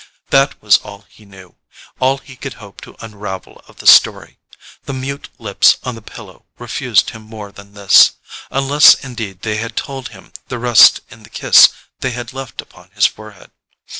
[0.31, 4.39] That was all he knew—all he could hope to unravel of the story.
[4.85, 10.09] The mute lips on the pillow refused him more than this—unless indeed they had told
[10.09, 11.69] him the rest in the kiss
[11.99, 13.51] they had left upon his forehead.